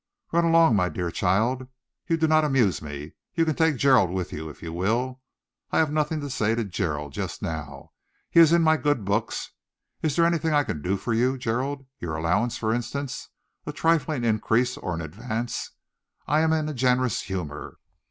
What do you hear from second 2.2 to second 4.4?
not amuse me. You can take Gerald with